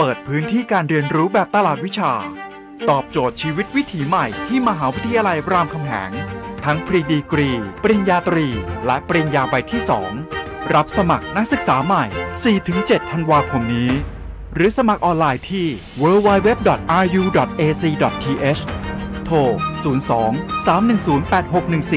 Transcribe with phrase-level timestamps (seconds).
[0.00, 2.12] เปิดพื้นที่การเรียนรู้แบบตลาดวิชา
[2.90, 6.10] ตอบโจทย์ชีวิตวิถีใหม่ที่มหาวิทยาลัยรามคำแหง
[6.64, 7.50] ทั้งปริดีกรี
[7.82, 8.46] ปริญญาตรี
[8.86, 9.80] และปริญญาใบที่
[10.26, 12.04] 2 รับสมัครนักศึกษาใหม่
[12.58, 13.90] 4-7 ธันวาคมนี้
[14.54, 15.66] หรือสมัครออนไลน์ที่
[16.02, 16.62] www.ru.ac.th
[19.24, 19.36] โทร
[20.06, 21.92] 02 310 8614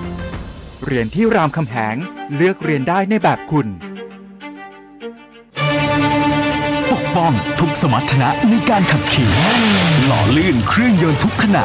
[0.00, 1.96] 24 เรียนที่รามคำแหง
[2.34, 3.68] เลือกเรียนได้ในแบบคุณ
[7.16, 9.30] ป้องทุกสมรรถนะในการขับขี่
[10.06, 11.64] หล่อลื่นเครื่องยนต์ทุกขณะ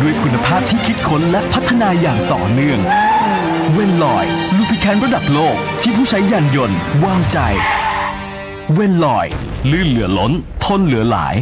[0.00, 2.80] ด้วยคุณภาพที่คิดค้นและพัฒนาอย่างต่อเนื่อง
[3.72, 7.38] เวนลอยลูพิแคนระดับโลกที่ผู้ใช้ยานยนต์วางใจ
[8.72, 9.26] เวนลอย
[9.70, 10.32] ลื่นเหลือล้น
[10.64, 11.34] ทนเหลือหลาย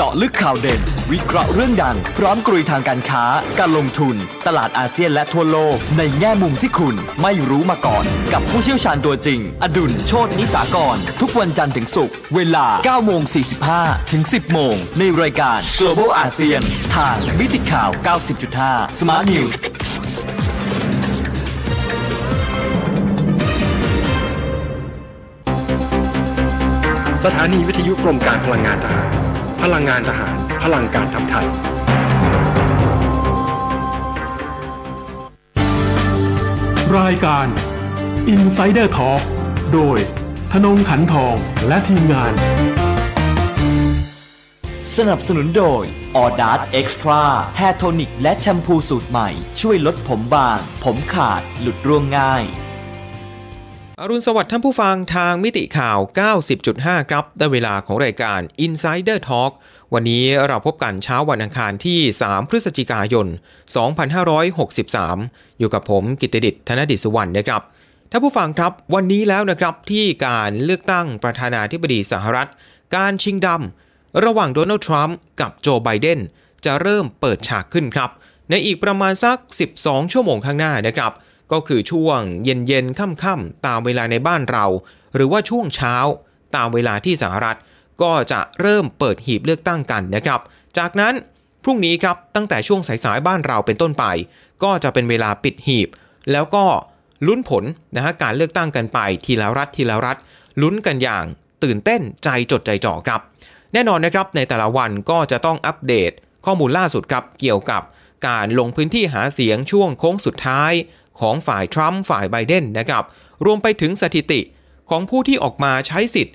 [0.00, 0.80] จาะลึกข่าวเด่น
[1.12, 3.24] วิเคราะห์เรื่องดัง พร้อมกรุยทางการค้า
[3.58, 13.22] การลงทุน ตลาดอาเซียนและทั่วโลก ในแง่มุมที่คุณไม่รู้มาก่อน กับผู้เชี่ยวชาญตัวจริง อดุลโชตนิสากร ทุกวันจันทร์ถึงศุกร์เวลา9โมง
[13.66, 16.62] 45 ถึง 10 โมง ในรายการ Global ASEAN
[16.94, 17.90] ทางมิติข่าว
[18.46, 19.54] 90.5 Smart News
[27.24, 29.29] สถานีวิทยุกรมการพลังงานทหาร
[29.62, 31.46] พลังงานทหาร พลังการทำไทย
[36.98, 37.46] รายการ
[38.34, 39.22] Insider Talk
[39.72, 39.98] โดย
[40.52, 42.32] ธนงขันทองและทีมงาน
[44.96, 45.84] สนับสนุนโดย
[46.16, 47.22] ออดาร์ Extra
[47.58, 49.28] Hair Tonic และแชมพูสูตรใหม่
[49.60, 52.44] ช่วยลดผมบาง ผมขาด หลุดร่วงง่าย
[54.02, 55.98] อรุณสวัสดิ์ท่านผู้ฟังทางมิติข่าว
[56.54, 59.52] 90.5 ครับ ได้เวลาของรายการ Insider Talk
[59.94, 63.26] วันนี้เราพบกันเช้าวันอังคารที่ 3 พฤศจิกายน
[64.62, 67.62] 2563 อยู่กับผมกิตติดิษฐ์ธนดิษสุวรรณนะครับ
[68.10, 72.48] ท่านผู้ฟังครับวันนี้แล้วนะครับที่การเลือกตั้งประธานาธิบดีสหรัฐ
[72.96, 76.20] การชิงดำระหว่างโดนัลด์ทรัมป์กับโจไบเดน
[76.64, 78.10] จะเริ่มเปิดฉากขึ้นครับ
[78.50, 79.36] ในอีกประมาณสัก
[79.74, 81.12] 12 ชั่วโมงข้างหน้านะครับ
[81.52, 84.66] ก็คือช่วงเย็นๆค่ำๆตามเวลาในบ้านเรา
[85.14, 85.96] หรือว่าช่วงเช้า
[86.56, 87.58] ตามเวลาที่สหรัฐ
[88.02, 90.40] ก็จะเริ่มเปิดหีบเลือกตั้งกันนะครับ
[90.78, 91.14] จากนั้น
[91.62, 94.04] พรุ่งนี้ครับตั้งแต่ช่วงสายๆบ้านเราเป็นต้นไป
[94.62, 95.88] ก็จะเป็นเวลาปิดหีบ
[96.32, 96.64] แล้วก็
[97.26, 97.64] ลุ้นผล
[97.96, 100.16] นะฮะการเลือกตั้งกันไปทีละรัฐทีละรัฐ
[100.62, 101.24] ลุ้นกันอย่าง
[101.64, 103.20] ตื่นเต้นใจจดใจจ่อครับ
[103.72, 106.10] แน่นอนนะครับในแต่ละวันก็จะต้องอัปเดต
[106.44, 107.82] ข้อมูลล่าสุดครับเกี่ยวกับ
[108.28, 110.72] การลงพื้นที่หาเสียงช่วงโค้งสุดท้าย
[111.20, 113.04] ของฝ่ายทรัมป์ฝ่ายไบเดนนะครับ
[113.44, 114.40] รวมไปถึงสถิติ
[114.90, 116.34] ของผู้ที่ออกมาใช้สิทธิ์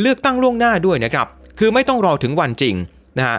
[0.00, 1.26] เลือกตั้งล่วงหน้าด้วยนะครับ
[1.58, 2.74] คือไม่ต้องรอถึงวันจริง
[3.18, 3.38] นะฮะ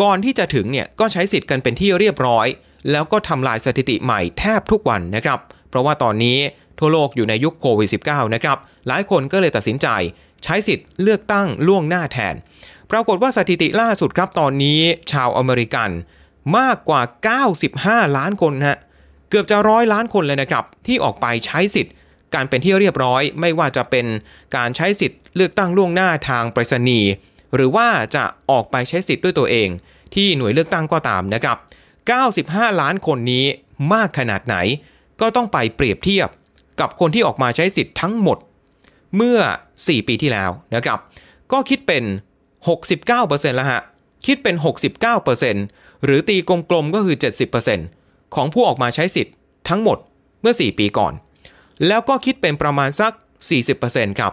[0.00, 2.46] ก่อนที่จะถึงเนี่ยก็ใช้สิทธิ์กันเป็นที่เรียบร้อย
[2.90, 5.38] แล้วก็ทำลายสถิติใหม่แทบทุกวันนะครับ
[5.68, 6.38] เพราะว่าตอนนี้
[6.78, 9.88] ทั่วโลกอยู่ในยุคโควิด -19 นะครับ หลายคนก็เลยตัดสินใจ
[10.44, 12.34] ใช้สิทธิ์เลือกตั้งล่วงหน้าแทน
[12.90, 14.80] ปรากฏว่าสถิติล่าสุดครับตอนนี้
[15.12, 15.90] ชาวอเมริกัน
[16.58, 17.02] มากกว่า
[17.58, 18.78] 95 ล้านคนฮะ
[19.28, 21.94] เกือบจะร้อยล้านคนเลยนะครับ ที่ออกไปใช้สิทธิ์
[22.34, 24.06] การเป็นที่เรียบร้อย ไม่ว่าจะเป็น
[24.56, 27.10] การใช้สิทธิ์เลือกตั้งล่วงหน้าทางไปรษณีย์
[27.54, 29.68] หรือว่าจะออกไปใช้สิทธิ์ด้วยตัวเอง
[30.14, 31.56] ที่หน่วยเลือกตั้งก็ตามนะครับ
[32.18, 33.44] 95 ล้านคนนี้
[33.92, 34.56] มากขนาดไหน
[35.20, 36.28] ก็ต้องไปเปรียบเทียบ
[36.80, 38.38] กับคนที่ออกมาใช้สิทธิ์ทั้งหมด
[39.16, 39.38] เมื่อ
[39.74, 40.98] 4 ปีที่แล้วนะครับ
[41.52, 42.04] ก็คิดเป็น
[42.80, 43.80] 69%แล้วฮะ
[44.26, 44.54] คิดเป็น
[45.30, 47.16] 69%หรือตีกลมๆก็คือ
[47.58, 47.97] 70%
[48.34, 49.34] ของผู้ออกมาใช้สิทธิ์
[49.68, 49.98] ทั้งหมด
[50.40, 51.12] เมื่อ 4 ปีก่อน
[51.86, 53.12] แล้วก็คิดเป็นประมาณสัก
[53.66, 54.32] 40%ครับ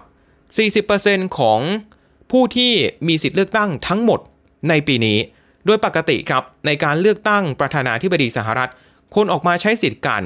[0.70, 1.60] 40%ของ
[2.32, 2.72] ผู้ที่
[3.08, 4.20] มีสิทธิ์เลือกตั้งทั้งหมด
[4.70, 5.18] ในปีนี้
[5.66, 8.70] โดยปกติครับในการเลือกตั้งประธานาธิบดีสหรัฐ
[9.16, 10.24] คนออกมาใช้สิทธิ์กัน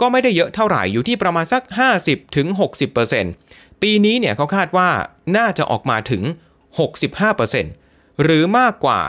[0.00, 1.62] ก็ไม่ได้เยอะเท่าไหร่อยู่ที่ประมาณสัก
[3.12, 4.88] 50-60%ปีนี้เนี่ยเขาคาดว่า
[5.36, 6.22] น่าจะออกมาถึง
[7.02, 9.00] 65%หรือมากกว่า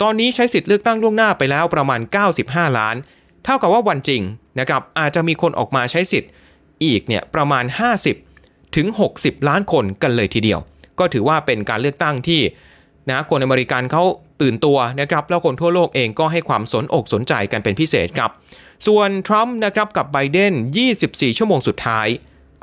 [0.02, 2.00] ตอนนี้ใช้สิทธิ์เลือกตั้งล่วงหน้าไปแล้วประมาณ
[2.40, 2.96] 95 ล้าน
[3.44, 4.22] เท่ากับว่าวันจริง
[4.60, 6.32] นะครับอาจจะมีคนออกมาใช้สิทธิ์
[6.84, 7.64] อีกเนี่ยประมาณ
[8.20, 10.60] 50 ถึง 60 ล้านคนกันเลยทีเดียว
[11.00, 12.42] ก็ถือว่าเป็นการเลือกตั้งที่
[13.10, 14.04] นะคนอเมริกันเขา
[14.42, 18.32] ตื่นตัวนะครับแล้วคนทั่วโลกเองก็ให้ความสนอกสนใจกันเป็นพิเศษครับ
[18.88, 20.54] ส่วนทรัมป์นะครับกับไบเดน
[20.96, 22.08] 24 ชั่วโมงสุดท้าย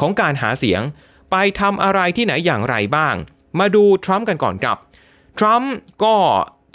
[0.01, 0.83] ของการหาเสียง
[1.31, 3.15] ไปทำอะไรที่ไหนอย่างไรบ้าง
[3.59, 4.79] มาดูทรัมป์กันก่อนครับ
[5.39, 5.73] ทรัมป์
[6.05, 6.15] ก็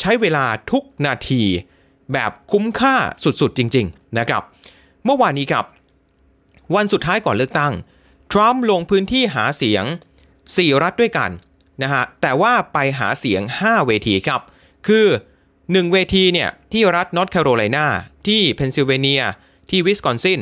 [0.02, 1.42] ใช้เวลาทุกนาที
[2.14, 4.44] แบบคุ้มค่าสุดๆ จริง ๆ นะครับ
[5.06, 5.66] เมื่อวานนี้ครับ
[6.76, 7.74] วันสุดท้ายก่อนเลือกตั้ง
[8.32, 9.84] ทรัมป์ลงพื้นที่หาเสียง
[10.34, 11.30] 4 รัฐด้วยกัน
[11.84, 14.42] นะฮะแต่ว่าไปหาเสียง 5 เวทีครับ
[14.88, 15.08] คือ
[15.50, 17.86] 1 เวทีเนี่ยที่รัฐนอร์ทแคโรไลนา
[18.28, 19.24] ที่เพนซิลเวเนีย
[19.70, 20.40] ที่วิสคอนซิน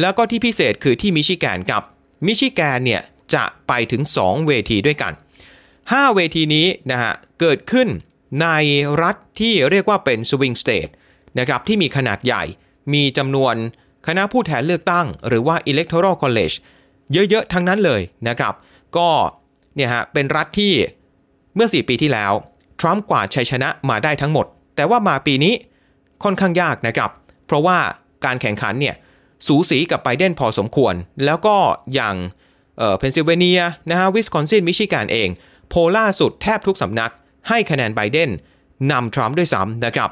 [0.00, 1.82] แล้วก็ที่พิเศษคือที่มิชิแกนครับ
[2.26, 3.02] มิชิแกนเนี่ย
[3.34, 5.12] จะไปถึง 2 เวทีด้วยกัน
[5.64, 7.88] 5 เวทีนี้นะฮะเกิดขึ้น
[8.42, 8.48] ใน
[9.02, 10.88] รัฐที่เรียกว่าเป็น swing state
[11.38, 12.44] นะครับที่มีขนาดใหญ่
[12.92, 13.54] มีจำนวน
[14.06, 16.56] คณะผู้แทนเลือกตั้ง หรือว่า electoral college
[17.12, 18.54] เยอะ ๆ ทั้งนั้นเลยนะครับ
[18.96, 19.08] ก็
[19.74, 20.72] เนี่ยฮะเป็นรัฐที่
[21.54, 22.32] เมื่อ 4 ปีที่แล้ว
[22.80, 24.46] ทรัมป์กวาดชัยชนะมาได้ทั้งหมด
[24.76, 25.54] แต่ว่ามาปีนี้
[26.24, 27.10] ค่อนข้างยากนะครับ
[27.46, 27.78] เพราะว่า
[28.24, 28.94] การแข่งขันเนี่ย
[29.46, 30.94] สูสีกับไบเดนพอสมควร
[31.24, 31.56] แล้วก็
[31.94, 32.14] อย่าง
[32.78, 35.28] เออเพนซิลเวเนียนะฮะวิสคอนซินมิชิแกนเอง
[35.68, 37.12] โพล่าสุดแทบทุกสำนัก
[37.48, 38.30] ให้คะแนนไบเดน
[38.90, 40.10] นำทรัมป์ด้วยซ้ำนะครับ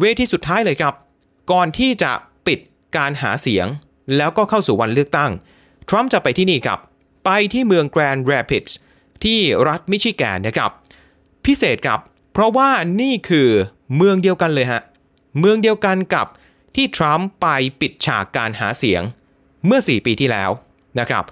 [0.00, 0.94] เวทีสุดท้ายเลยครับ
[1.52, 2.12] ก่อนที่จะ
[2.46, 2.58] ปิด
[2.96, 3.66] การหาเสียง
[4.16, 5.30] แล้วก็เข้าสู่วันเลือกตั้ง
[5.88, 6.78] ทรัมป์จะไปที่นี่ครับ
[7.24, 8.76] ไปที่เมืองแกรนด์แรปิดส์
[9.24, 9.38] ที่
[9.68, 10.70] รัฐมิชิแกนนะครับ
[11.44, 12.00] พิเศษครับ
[12.32, 12.70] เพราะว่า
[13.00, 13.48] นี่คือ
[13.96, 14.82] เมืองเดียวกันเลยฮะ
[15.38, 16.26] เมืองเดียวกันกับ
[16.74, 17.46] ที่ทรัมป์ไป
[17.80, 19.02] ปิดฉากการหาเสียง
[19.66, 20.50] เมื่อ 4 ปีที่แล้ว
[21.00, 21.24] นะครับ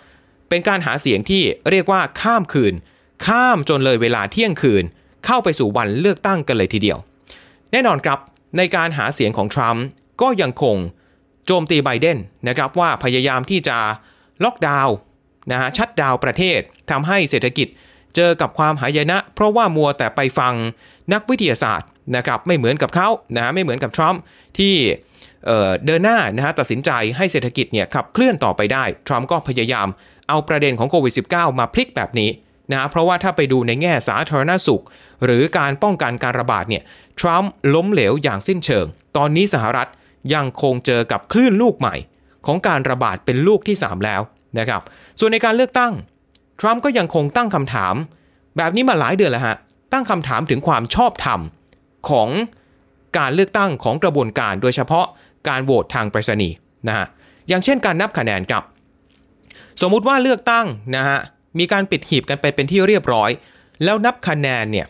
[0.48, 2.74] เป็นการหาเสียงที่เรียกว่าข้ามคืน
[3.26, 4.84] ข้ามจนเลยเวลาเที่ยงคืน
[5.26, 6.98] เข้าไปสู่วันเลือกตั้งกันเลยทีเดียว
[7.72, 8.18] แน่นอนครับ
[8.56, 9.84] ในการหาเสียงของทรัมป์
[10.22, 10.76] ก็ยังคง
[11.46, 13.78] โจมตีไบเดนนะครับว่าพยายามที่จะ
[14.44, 14.96] ล็อกดาวน์
[15.50, 16.60] นะฮะชัดดาวประเทศ
[16.90, 17.68] ทำให้เศรษฐกิจ
[18.16, 20.54] เจอกับความหายนะ เพราะว่ามัวแต่ไปฟัง
[21.12, 24.20] นักวิทยาศาสตร์นะครับไม่เหมือนกับเขานะฮะไม่เหมือนกับทรัมป์
[24.58, 24.74] ที่
[25.46, 29.88] เเดินหน้านะฮะตัดสินใจให้เศรษฐกิจเนี่ยขับเคลื่อนต่อไปได้ ทรัมป์ก็พยายาม
[30.28, 32.30] เอาประเด็นของโควิด -19 มาพลิกแบบนี้
[32.72, 34.82] นะเพราะว่าถ้าไปดูในแง่สาธารณสุข
[35.24, 36.82] หรือการป้องกันการระบาดเนี่ย
[37.20, 38.86] ทรัมป์ล้มเหลวอย่างสิ้นเชิง
[39.16, 39.88] ตอนนี้สหรัฐ
[40.34, 41.94] ยังคงเจอกับคลื่นลูกใหม่
[42.46, 44.20] ของการระบาดเป็นลูกที่ 3 แล้ว
[44.58, 44.82] นะครับ
[45.18, 45.92] ส่วนในการเลือกตั้ง
[46.60, 47.94] ทรัมป์ก็ยังคงตั้งคำถาม
[48.56, 49.56] แบบนี้มาหลายเดือนแล้วฮะ
[49.92, 51.40] ตั้งคำถามถึงความชอบธรรม
[52.10, 52.28] ของ
[53.18, 55.06] การเลือกตั้งของกระบวนการ โดยเฉพาะ
[55.48, 56.54] การโหวตทางไปรษณีย์
[56.88, 57.06] นะฮะ
[57.48, 58.62] อย่างเช่นการนับคะแนนครับ
[59.80, 60.66] สมมุติว่าเลือกตั้ง
[60.96, 61.18] นะฮะ
[61.58, 63.30] มีการปิดหีบกันไปเป็นที่เรียบร้อย
[63.84, 64.86] แล้วนับคะแนนเนี่ย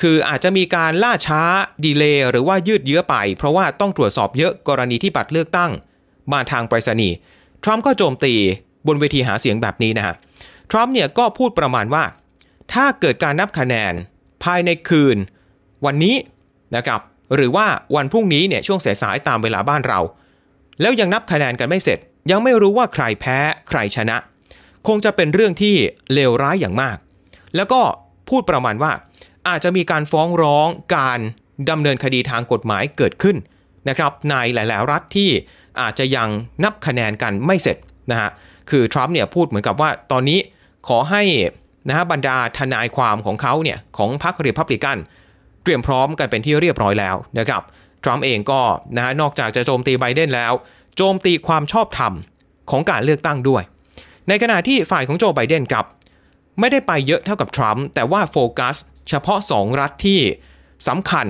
[0.00, 1.42] คืออาจจะมีการล่าช้า
[1.84, 5.70] ดีเลย์หรือว่ายืดเยื้อไป เพราะว่าต้องตรวจสอบเยอะกรณีที่บัตรเลือกตั้ง
[6.32, 7.14] มาทางไปรษณีย์
[7.64, 8.34] ทรัมป์ก็โจมตี
[8.86, 10.14] บนเวทีหาเสียงแบบนี้นะฮะ
[10.70, 12.04] ทรัมป์เนี่ยก็พูดประมาณว่า
[12.72, 13.92] ถ้าเกิดการนับคะแนน
[14.44, 15.16] ภายในคืน
[15.86, 16.16] วันนี้
[16.76, 17.00] นะครับ
[17.34, 17.66] หรือว่า
[17.96, 20.00] วันพรุ่งนี้เนี่ยช่วงสายๆตามเวลาบ้านเรา
[20.80, 21.98] แล้วยังนับคะแนนกันไม่เสร็จ
[22.30, 24.16] ยังไม่รู้ว่าใครแพ้ใครชนะ
[24.86, 25.74] คงจะเป็นเรื่องที่
[26.12, 26.96] เลวร้ายอย่างมาก
[27.56, 27.80] แล้วก็
[28.28, 28.92] พูดประมาณว่า
[29.48, 31.20] อาจจะมีการฟ้องร้องการ
[31.70, 33.36] ดำเนินคดีทางกฎหมายเกิดขึ้น
[33.88, 35.30] นะครับในหลาย ๆ รัฐที่
[35.80, 36.28] อาจจะยัง
[36.64, 37.76] นับคะแนนกันไม่เสร็จ
[38.10, 38.30] นะฮะ
[38.70, 40.38] คือทรัมป์เนี่ยพูดเหมือนกับว่าตอนนี้
[40.88, 41.22] ขอให้
[41.88, 44.98] นะฮะบรรดาทนายความของเขาเนี่ยของพรรครีพับลิกัน
[45.62, 47.62] เตรียมพร้อมกันเป็นที่เรียบร้อยแล้วนะครับ
[48.04, 48.60] ทรัมป์เองก็
[48.96, 50.52] นะฮะนอกจากจะโจมตีไบเดนแล้ว
[50.96, 52.12] โจมตีความชอบธรรม
[52.70, 53.62] ของการเลือกตั้งด้วย
[54.28, 55.84] ในขณะที่ฝ่ายของโจไบเดนกับ
[56.60, 58.76] ไม่ได้ไปเยอะเท่ากับทรัมป์แต่ว่าโฟกัส
[59.08, 60.20] เฉพาะ 2 รัฐที่
[60.88, 61.26] สำคัญ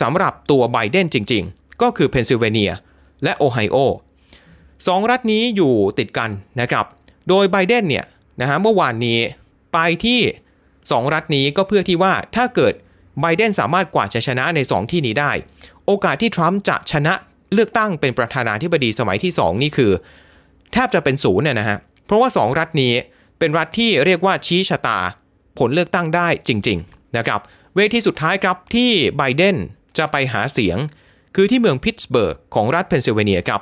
[0.00, 2.72] สำหรับตัวไบเดนจริง ๆ ก็คือเพนซิลเวเนีย
[3.24, 3.76] และโอไฮโอ
[4.86, 6.84] สองรัฐนี้อยู่ติดกันนะครับ
[7.28, 8.04] โดยไบเดนเนี่ย
[8.40, 9.18] นะฮะเมื่อวานนี้
[9.72, 10.20] ไปที่
[10.66, 12.74] 2 รัฐนี้ก็เพื่อที่ว่าถ้าเกิด
[13.20, 15.32] ไบเดนสามารถกวาดชัยชนะใน 2 ที่นี้ได้
[15.86, 17.14] โอกาสที่ทรัมป์จะชนะ
[17.52, 19.92] เลือกตั้งเป็นประธานาธิบดีสมัยที่ 2 นี่คือ
[20.72, 22.92] แทบจะเป็นศูนย์เนี่ยนะฮะ เพราะว่า 2 รัฐนี้
[23.38, 24.98] เป็นรัฐที่เรียกว่าชี้ชะตา
[25.58, 27.40] ผลเลือกตั้งได้จริง ๆ นะครับ
[27.76, 29.56] เวทีสุดท้ายครับที่ไบเดน
[29.98, 30.78] จะไปหาเสียง
[31.34, 33.60] คือที่เมืองพิตสเบิร์กของรัฐเพนซิลเวเนียครับ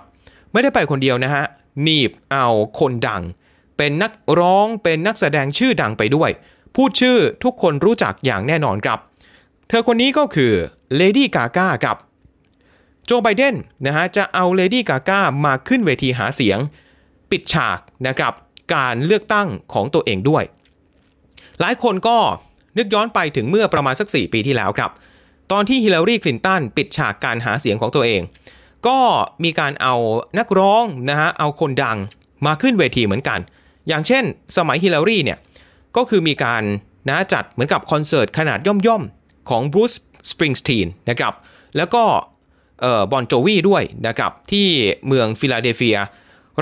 [0.52, 1.44] ไม่ได้ไปคนเดียวนะฮะ
[1.82, 2.46] หนีบเอา
[2.78, 3.22] คนดัง
[3.76, 6.30] เป็นนักร้องเป็นนักแสดงชื่อดังไปด้วย
[6.74, 8.98] พูดชื่อทุกคนรู้จักอย่างแน่นอนครับ
[9.68, 10.52] เธอคนนี้ก็คือ
[10.94, 11.96] เลดี้กาก้าครับ
[13.04, 13.54] โจไบเดน
[13.86, 16.58] นะฮะจะเอาเลดี้กาก้ามาขึ้นเวทีหาเสียง
[17.30, 18.32] ปิดฉากนะครับ
[18.74, 20.44] การเลือกตั้งของตัวเองด้วย
[21.60, 22.18] หลายคนก็
[22.78, 24.90] นึกย้อนไปถึงเมื่อประมาณสัก 4 ปีที่แล้วครับ
[25.52, 28.22] ตอนที่ฮิลลารีคลินตันปิดฉากการหาเสียงของตัวเอง
[28.86, 28.98] ก็
[29.44, 29.94] มีการเอา
[30.38, 31.98] นักร้องนะฮะเอาคนดัง
[32.46, 33.38] มาขึ้นเวทีเหมือนกัน
[33.88, 34.24] อย่างเช่น
[34.56, 35.38] สมัยฮิลลารีเนี่ย
[35.96, 36.62] ก็คือมีการ
[37.08, 39.92] นะจัดเหมือนกับคอนเสิร์ตขนาดย่อมๆ ของบรูซ
[40.30, 41.34] สปริงสตีนนะครับ
[41.76, 42.02] แล้วก็
[43.12, 44.66] บอนโจวีด้วยนะครับที่
[45.06, 45.98] เมืองฟิลาเดลเฟีย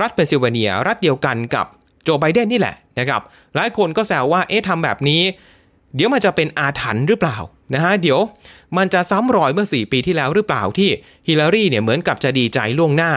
[0.01, 1.67] รัฐเพนซิลเวเนีย รัฐเดียวกันกับ
[2.05, 3.23] โจไบเดนนี่แหละนะครับ
[3.55, 5.23] หลายคนก็แซวว่าเอ๊ะทำแบบนี้
[5.95, 7.39] เดี๋ยวมันจะเป็นอาถรรพ์หรือเปล่า
[7.75, 8.21] นะฮะเดี๋ยว
[8.77, 10.91] มันจะซ้ำรอยเมื่อ 4 ปีที่แล้วหรือเปล่าที่
[11.29, 13.13] ฮิลลารีเนี่ยเหมือนกับจะดีใจล่วงหน้า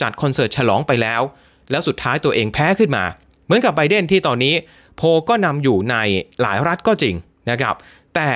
[0.00, 1.22] จัดคอนเสิร์ตฉลองไปแล้ว
[1.70, 3.04] แล้วสุดท้ายตัวเองแพ้ขึ้นมา
[3.46, 4.54] เหมือนกับไบเดนที่ตอนนี้
[4.96, 5.96] โพลก็นำอยู่ใน
[6.40, 7.14] หลายรัฐก็จริง
[7.50, 7.74] นะครับ
[8.14, 8.28] แต่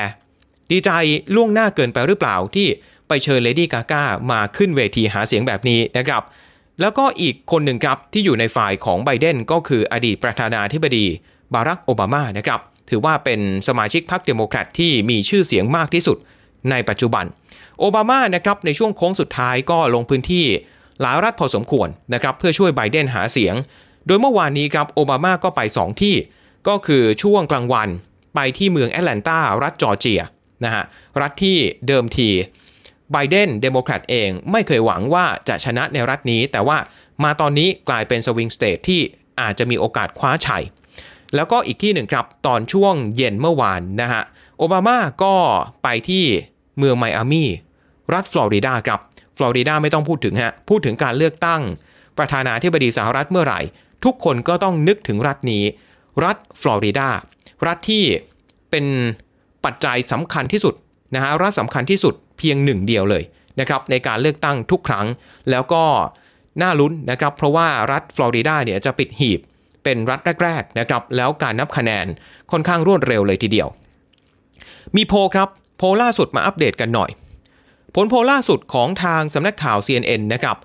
[0.71, 0.91] ดีใจ
[1.35, 2.69] ล่วงหน้าเกินไปหรือเปล่าที่
[3.09, 6.23] ไปเชิญเลดี้กาก้ามาขึ้นเวทีหาเสียงแบบนี้นะครับ
[6.81, 11.07] แล้วก็อีกคนหนึ่งครับที่อยู่ในฝ่ายของไบเดนก็คืออดีตประธานาธิบดี
[11.55, 12.61] บารักโอบามานะครับ
[12.93, 16.19] ถือว่าเป็นสมาชิกพรรคเดโมแครตที่มีชื่อเสียงมากที่สุด
[16.71, 17.25] ในปัจจุบัน
[17.81, 20.47] โอบามานะครับในช่วงโค้งสุดท้ายก็ลงพื้นที่
[21.01, 23.55] หลายรัฐพอสมควรนะครับเพื่อช่วยไบเดนหาเสียง
[24.07, 26.15] โดยเมื่อวานนี้ครับโอบามาก็ไป 2 ที่
[26.69, 27.89] ก็คือช่วงกลางวัน
[28.35, 30.23] ไปที่เมืองแอตแลนตารัฐจอร์เจีย
[30.65, 30.85] นะฮะ
[31.21, 31.57] รัฐที่
[31.87, 32.29] เดิมที
[33.13, 36.79] ไบเดนเดโมแครตเองไม่เคยหวังว่าจะชนะในรัฐนี้ แต่ว่า
[37.25, 39.01] มาตอนนี้กลายเป็น swing state ที่
[39.41, 40.65] อาจจะมีโอกาสคว้าชัย
[41.35, 44.23] แล้วก็อีกที่หนึ่งครับตอนช่วงเย็นเมื่อวานนะฮะ
[44.59, 45.35] โอบามาก็
[45.83, 46.25] ไปที่
[46.79, 47.45] เมืองไมอามี
[48.15, 49.01] รัฐฟลอริดาครับ
[49.37, 51.63] ฟลอริดาไม่ต้องพูดถึงฮะพูดถึงการเลือกตั้ง
[52.19, 53.61] ประธานาธิบดีสหรัฐเมื่อไหร่
[54.05, 55.65] ทุกคนก็ต้องนึกถึงรัฐนี้
[56.25, 57.09] รัฐฟลอริดา
[57.67, 58.05] รัฐที่
[58.71, 58.87] เป็น
[59.65, 60.75] ปัจจัยสำคัญที่สุด
[61.15, 63.23] นะฮะรัฐสำคัญที่สุดเพียงหนึ่งเดียวเลย
[63.61, 65.07] นะครับในการเลือกตั้งทุกครั้ง
[65.51, 65.85] แล้วก็
[66.63, 69.41] น่าลุ้นนะครับเพราะว่ารัฐฟลอริดาเนี่ยจะปิดหีบ
[69.85, 72.07] เป็นรัฐแรกๆนะครับแล้วการนับคะแนน
[72.51, 73.69] ค่อนข้างรวดเร็วเลยทีเดียว
[74.97, 77.11] มีโพลครับโพลล่าสุดมาอัปเดตกันหน่อย
[77.95, 80.57] ผลโพลล่าสุดของทางสำนักข่าว CNN นะครับ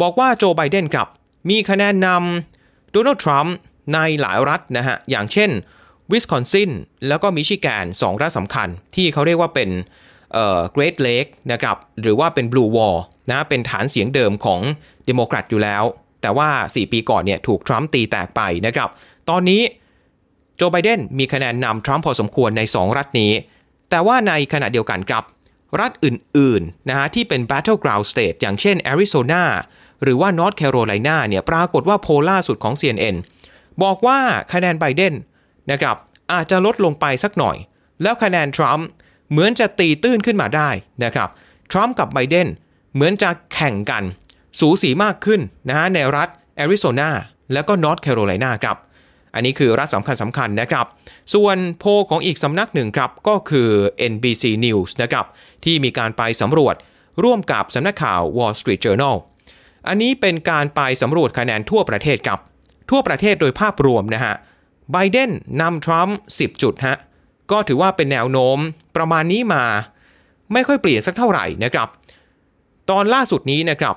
[0.00, 1.08] บอกว่าโจไบเดนครับ
[1.50, 3.56] มีคะแนนนำโดนัลด์ทรัมป์
[3.94, 5.50] ในหลายรัฐนะฮะอย่างเช่น
[6.10, 6.70] วิสคอนซิน
[7.08, 9.70] แล้วก็มิชิแกนสองรัฐสำคัญ ที่เขาเรียกว่าเป็น
[10.32, 12.98] เอ่อ Great Lake นะครับหรือว่าเป็น Blue Wall
[13.30, 14.60] นะเป็นฐานเสียงเดิมของ
[15.06, 15.84] เดโมแครตอยู่แล้ว
[16.22, 18.88] แต่ว่า 4 ปีก่อนเนี่ยถูกทรัมป์ตีแตกไปนะครับ
[19.30, 19.62] ตอนนี้
[20.56, 23.32] โจไบเดนมีคะแนนนำทรัมป์พอสมควรใน 2 รัฐนี้
[23.90, 25.24] แต่ว่าในขณะเดียวกันครับ
[25.80, 29.44] รัฐอื่นๆนะฮะที่เป็น battleground state อย่างเช่นแอริโซนา
[30.02, 33.16] หรือว่า North Carolina เนี่ยปรากฏว่าโพล่าสุดของ CNN
[33.82, 34.18] บอกว่า
[34.52, 35.14] คะแนนไบเดน
[35.70, 35.96] นะครับ
[36.32, 37.56] อาจจะลดลงไปสักหน่อย
[38.02, 38.86] แล้วคะแนนทรัมป์
[39.30, 40.70] เหมือนจะตีตื้นขึ้นมาได้
[41.04, 41.28] นะครับ
[41.72, 42.48] ทรัมป์กับไบเดน
[42.94, 44.02] เหมือนจะแข่งกัน
[44.58, 47.10] สูสีมากขึ้นนะฮะในรัฐแอริโซนา
[47.52, 48.76] แล้วก็นอร์ทแคโรไลนาครับ
[49.34, 50.86] อันนี้คือรัฐสำคัญสำคัญนะครับ
[51.34, 53.70] ส่วนโพของอีกสำนักหนึ่งครับก็คือ
[54.12, 55.26] NBC News นะครับ
[55.64, 56.74] ที่มีการไปสำรวจ
[57.24, 59.16] ร่วมกับสำนักข่าว Wall Street Journal
[59.88, 62.40] อันนี้เป็นการไปสำรวจคะแนนทั่วประเทศครับ
[62.90, 64.34] ทั่วประเทศโดยภาพรวมนะฮะ
[64.92, 65.30] ไบเดน
[65.60, 66.96] นำทรัมป์10 จุดฮะ
[67.50, 68.58] ก็ถือว่าเป็นแนวโน้ม
[68.96, 69.64] ประมาณนี้มา
[70.52, 71.88] ไม่ค่อยเปลี่ยนสักเท่าไหร่นะครับ
[72.90, 73.96] ตอนล่าสุดนี้นะครับ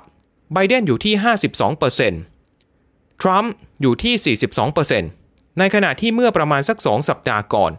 [0.54, 1.14] ไบเดนอยู่ที่
[1.74, 4.36] 52%ทรัมป์อยู่ที่
[4.92, 7.72] 42%ในขณะที่เมื่อประมาณสัก 2 สัปดาห์ก่อน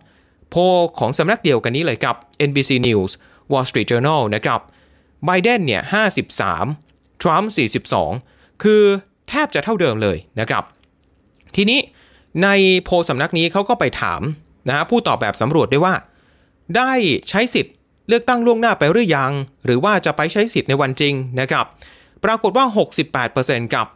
[0.51, 0.61] โพล
[0.99, 2.17] ของสำนักเดียวกันนี้เลยครับ
[2.49, 3.13] NBC News
[3.53, 4.61] Wall Street Journal นะครับ
[5.27, 5.83] ไบเดนเนี่ย
[6.53, 7.51] 53 ทรัมป์
[8.07, 8.83] 42 คือ
[9.29, 10.65] แทบจะเท่าเดิมเลยนะครับ
[11.57, 11.81] ทีนี้
[12.43, 12.49] ใน
[12.85, 14.21] โพลสำนักนี้เขาก็ไปถาม
[14.69, 15.95] นะฮะผู้ตอบแบบสำรวจด้วยว่า
[16.77, 16.93] ได้
[17.29, 17.75] ใช้สิทธิ์
[18.09, 19.33] เลือกตั้งล่วงหน้าไปหรือยัง
[19.65, 21.67] หรือว่าจะไปใช้สิทธิ์ในวันจริงนะครับ
[22.25, 22.67] ปรากฏว่า
[23.21, 23.87] 68%กับ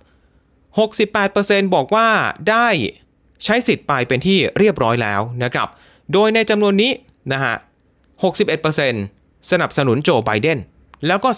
[1.02, 2.08] 68%บอกว่า
[2.50, 2.68] ได้
[3.44, 5.68] ใช้สิทธิ์ไปเป็นที่เรียบร้อยแล้วนะครับ
[6.12, 6.92] โดยในจำนวนนี้
[7.32, 7.54] นะฮะ
[8.72, 10.58] 61%สนับสนุนโจไบเดน
[11.06, 11.30] แล้วก็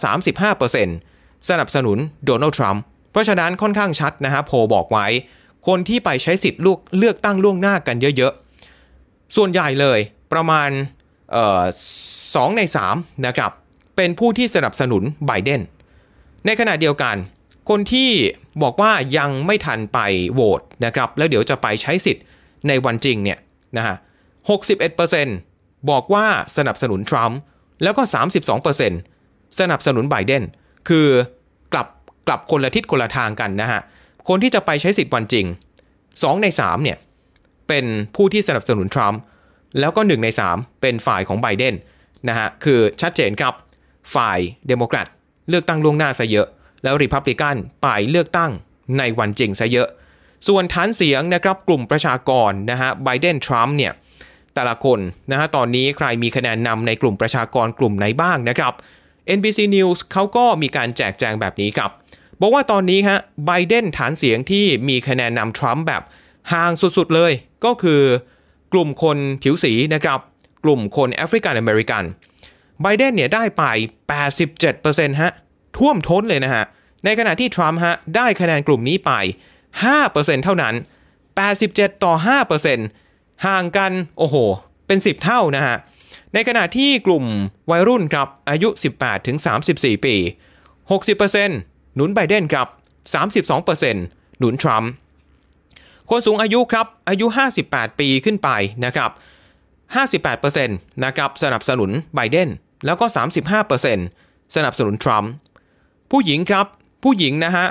[0.70, 5.06] 35%สนับสนุนโดนัลด์ทรัมป์ เพราะฉะนั้นค่อนข้างชัดนะฮะโพบอกไว้
[5.66, 6.60] คนที่ไปใช้สิทธิ์
[6.98, 9.98] เลือกตั้งล่วงหน้ากันเยอะๆ ส่วนใหญ่เลย
[10.32, 10.70] ประมาณ
[12.34, 12.60] สองใน
[12.92, 13.50] 3นะครับ
[13.96, 15.60] เป็นผู้ที่สนับสนุนไบเดน
[16.46, 17.16] ในขณะเดียวกัน
[17.68, 18.10] คนที่
[18.62, 19.98] บอกว่ายังไม่ทันไป
[20.32, 22.24] โหวตนะครับ แล้วเดี๋ยวจะไปใช้สิทธิ์
[22.68, 23.38] ในวันจริงเนี่ย
[23.76, 23.96] นะฮะ
[24.72, 27.38] 61%บอกว่าสนับสนุนทรัมป์
[27.82, 28.02] แล้วก็
[28.80, 30.42] 32%สนับสนุนไบเดน
[30.88, 31.08] คือ
[31.72, 31.88] กลับ
[32.26, 33.80] กลับคนละทิศคนละทางกันนะฮะ
[34.28, 35.46] คนที่จะไปใช้สิทธิ์วันจริง
[35.94, 36.98] 2 ใน 3 เนี่ย
[37.68, 37.84] เป็น
[38.16, 39.20] ผู้ที่สนับสนุนทรัมป์
[39.78, 41.74] แล้วก็ 1 ใน 3 เป็นฝ่ายของไบเดน
[42.28, 43.54] นะฮะ คือชัดเจนครับ
[44.14, 45.06] ฝ่ายเดโมแครต
[45.50, 46.48] เลือกตั้งล่วงหน้าซะเยอะ
[46.82, 48.50] แล้วริพับลิกันไปเลือกตั้ง
[48.98, 49.88] ในวันจริงซะเยอะ
[50.48, 53.92] ส่วนฐานเสียงนะครับกลุ่มประชากรนะฮะไบเดนทรัมป์เนี่ย
[54.54, 54.98] แต่ละคน
[55.30, 58.72] นะฮะตอนนี้ใครมีคะแนนนำในกลุ่มประชากรกลุ่มไหนบ้างนะครับ
[59.38, 61.90] NBC News เขาก็มีการแจกแจงแบบนี้ครับ
[62.40, 66.02] บอกว่าตอนนี้ฮะไบเดนฐานเสียงที่มีคะแนนนำทรัมป์แบบ
[66.52, 67.32] ห่างสุดๆเลย
[67.64, 68.02] ก็คือ
[68.72, 70.18] กลุ่มคนผิวสีนะครับ
[70.64, 72.04] กลุ่มคนแอฟริกันอเมริกัน
[72.82, 73.64] ไบเดนเนี่ยได้ไป
[74.42, 75.32] 87%ฮะ
[75.76, 76.64] ท่วมท้นเลยนะฮะ
[77.04, 79.10] ในขณะที่ทรัมป์ฮะได้คะแนนกลุ่มนี้ไป
[79.78, 80.74] 5%เท่านั้น
[81.38, 82.14] 87 ต่อ
[82.78, 84.36] 5%ห่างกัน โอ้โห
[84.86, 85.76] เป็น 10 เท่านะฮะ
[86.34, 87.24] ในขณะที่กลุ่ม
[87.70, 89.36] วัยรุ่นครับ อายุ 18 ถึง
[89.70, 90.14] 34 ปี
[91.00, 92.68] 60%หนุนไบเดนครับ
[93.54, 94.90] 32%หนุนทรัมป์
[96.10, 97.26] คนสูงอายุครับ อายุ
[97.62, 98.48] 58 ปีขึ้นไป
[98.84, 99.10] นะครับ
[99.86, 102.48] 58%นะครับ สนับสนุนไบเดน
[102.86, 103.06] แล้วก็
[103.80, 105.30] 35%สนับสนุนทรัมป์
[106.10, 106.66] ผู้หญิงครับ
[107.04, 107.66] ผู้หญิงนะฮะ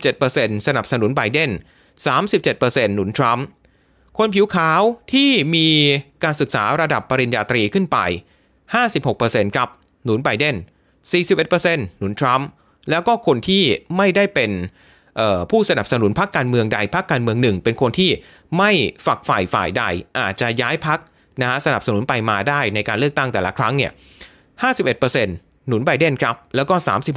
[0.00, 1.50] 57%สนับสนุนไบเดน
[2.22, 3.44] 37%หนุนทรัมป์
[4.18, 4.82] คนผิวขาว
[5.12, 5.68] ที่มี
[6.24, 7.98] การศึกษาระดับปริญญาตรีขึ้นไป
[8.76, 9.68] 56%ครับ
[10.04, 10.54] หนุนไบเดน
[11.26, 12.46] 41%หนุนทรัมป์
[12.90, 13.62] แล้วก็คนที่
[13.96, 14.50] ไม่ได้เป็น
[15.50, 18.10] ผู้สนับสนุนพรรคการเมืองใดพรรคการเมืองหนึ่ง เป็นคนที่
[18.58, 18.70] ไม่
[19.06, 19.82] ฝักฝ่ายฝ่ายใด
[20.18, 20.98] อาจจะย้ายพรรค
[21.40, 23.92] นะฮะสนับสนุนไปมาได้ในการเลือกตั้งแต่ละครั้งเนี่ย
[24.64, 26.74] 51% หนุนไบเดนครับ แล้วก็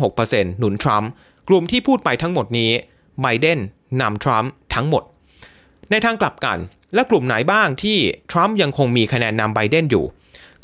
[0.10, 1.10] 36%หนุนทรัมป์
[1.50, 2.72] กลุ่มที่พูดไปทั้งหมดนี้
[3.22, 3.60] ไบเดน
[4.02, 5.04] นำทรัมป์ทั้งหมด
[5.90, 6.58] ในทางกลับกัน
[6.96, 7.98] และกลุ่มไหนบ้างที่
[8.32, 10.06] ทรัมป์ยังคงมีคะแนนนำไบเดนอยู่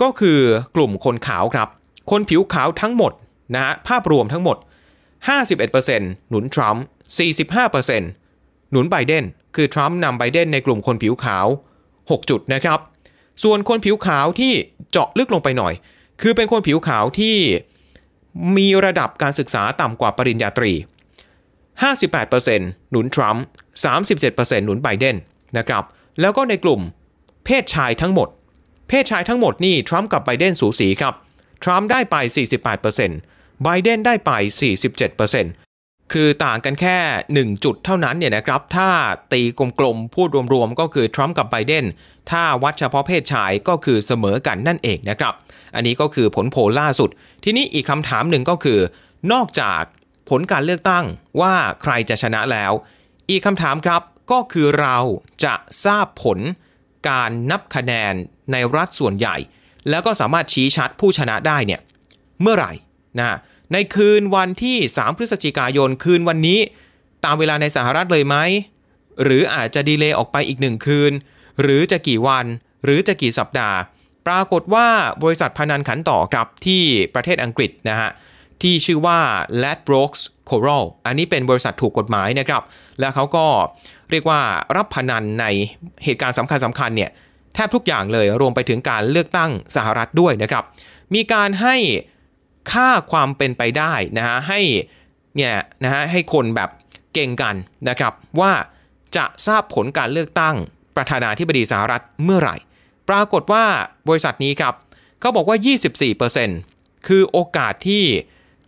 [0.02, 0.40] ก็คือ
[0.76, 1.68] กลุ่มคนขาวครับ
[2.12, 3.12] คนผิวขาวทั้งหมด
[3.54, 4.58] นะฮะภาพรวมทั้งหมด
[5.44, 6.84] 51%หนุนทรัมป์
[7.58, 9.24] 45%หนุนไบเดน
[9.56, 11.48] คือทรัมป์นำไบเดนในกลุ่มคนผิวขาว
[11.90, 12.80] 6 จุดนะครับ
[13.44, 14.52] ส่วนคนผิวขาวที่
[14.92, 15.74] เจาะลึกลงไปหน่อย
[16.22, 17.36] คือเป็นคนผิวขาวที่
[18.58, 20.74] มีระดับการศึกษาต่ำกว่าปริญญาตรี
[22.02, 23.44] 58%หนุนทรัมป์
[24.04, 25.16] 37%หนุนไบเดน
[25.58, 25.84] นะครับ
[26.22, 26.82] แล้วก็ในกลุ่ม
[27.46, 28.30] เพศชายทั้งหมด
[28.88, 31.14] เพศชายทั้งหมดนี่ทรัมป์กับไบเดนสูสีครับ
[31.64, 32.16] ทรัมป์ได้ไป
[32.86, 34.32] 48%ไบเดนได้ไป
[34.98, 36.98] 47%คือต่างกันแค่
[37.54, 38.90] 1 จุดเท่านั้นเนี่ยนะครับ ถ้า
[39.34, 39.42] ตี
[39.80, 41.86] กลมๆ พูดรวมๆ ก็คือทรัมป์กับไบเดน
[42.32, 45.34] ถ้าวัดเฉพาะเพศชายก็คือเสมอกันนั่นเองนะครับ
[45.76, 47.10] อันนี้ก็คือผลโพลล่าสุด
[47.44, 48.80] ทีนี้อีกคำถามหนึ่งก็คือ
[49.32, 49.84] นอกจาก
[50.30, 51.06] ผลการเลือกตั้ง
[51.42, 52.72] ว่าใครจะชนะแล้ว
[53.30, 54.98] อีกคำถามครับก็คือเรา
[55.44, 55.54] จะ
[55.86, 56.40] ทราบผล
[57.10, 58.14] การนับคะแนน
[58.52, 59.36] ในรัฐส่วนใหญ่
[59.90, 61.82] แล้วก็สามารถชี้ชัดผู้ชนะได้เนี่ย
[62.42, 62.72] เมื่อไหร่
[63.20, 63.38] นะ
[63.74, 66.60] ในคืนวันที่ 3 พฤศจิกายนคืนวันนี้
[67.26, 68.36] ตามเวลาในสหรัฐเลยไหม
[69.24, 71.12] หรืออาจจะดีเลย์ออกไปอีกหนึ่งคืน
[71.62, 72.46] หรือจะกี่วัน
[72.86, 73.78] หรือจะกี่สัปดาห์
[74.28, 74.88] ปรากฏว่า
[75.24, 76.84] บริษัทพนันขันต่อครับที่
[77.16, 78.10] ประเทศอังกฤษนะฮะ
[78.62, 79.20] ที่ชื่อว่า
[79.62, 82.64] Ladbrokes Coral อันนี้เป็นบริษัทถูกกฎหมายนะครับ
[83.00, 83.46] แล้วเขาก็
[84.12, 84.42] เรียกว่า
[84.78, 85.46] รับพนันใน
[86.04, 87.12] เหตุการณ์สำคัญสำคัญเนี่ย
[87.54, 90.64] แทบทุกอย่างเลยรวมไปถึงการเลือกตั้งสหรัฐด้วยนะครับ
[91.14, 91.76] มีการให้
[92.72, 94.60] ค่าความเป็นไปได้นะฮะให้
[95.36, 95.54] เนี่ย
[95.84, 96.70] นะฮะให้คนแบบ
[97.14, 97.56] เก่งกัน
[97.90, 98.52] นะครับว่า
[99.16, 100.56] จะทราบผลการเลือกตั้ง
[100.96, 102.56] ประธานาธิบดีสหรัฐเมื่อไหร่
[103.10, 103.66] ปรากฏว่า
[104.08, 104.74] บริษัทนี้ครับ
[105.20, 105.58] เขาบอกว่า
[106.32, 108.04] 24%คือโอกาสที่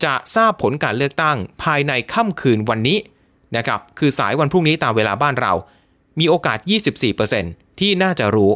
[0.03, 2.97] จะทราบผลการเลือกตั้งภายในค่ำคืนวันนี้
[3.57, 5.53] นะครับคือสายวันพรุ่งนี้ตามเวลาบ้านเรา
[6.19, 6.57] มีโอกาส
[7.19, 8.51] 24%ที่น่าจะรู้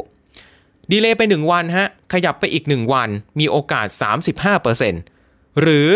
[0.90, 3.86] ดีเลย์ไป 1 วันฮะขยับไปอีก 1 วัน มีโอกาส
[4.74, 5.88] 35%หรือ